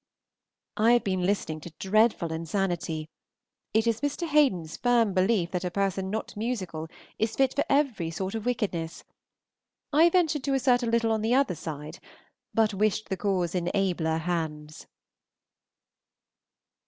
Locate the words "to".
1.61-1.69, 10.45-10.55